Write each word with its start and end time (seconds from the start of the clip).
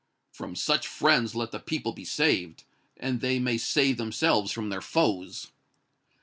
"From 0.31 0.55
such 0.55 0.87
friends 0.87 1.35
let 1.35 1.51
the 1.51 1.59
people 1.59 1.91
be 1.93 2.05
saved, 2.05 2.63
and 2.97 3.21
they 3.21 3.37
may 3.37 3.59
save 3.59 3.97
themselves 3.97 4.51
from 4.51 4.69
their 4.69 4.81
foes." 4.81 5.51